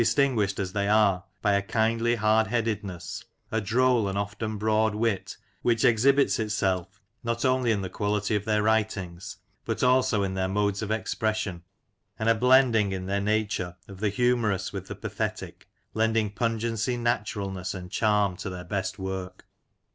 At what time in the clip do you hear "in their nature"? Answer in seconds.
12.91-13.75